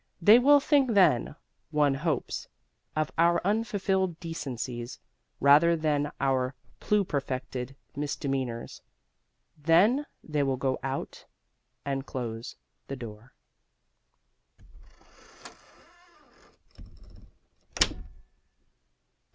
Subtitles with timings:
[0.19, 1.35] They will think then,
[1.69, 2.47] one hopes,
[2.95, 4.97] of our unfulfilled decencies
[5.39, 8.81] rather than of our pluperfected misdemeanors.
[9.55, 11.25] Then they will go out
[11.85, 12.55] and close
[12.87, 13.35] the door.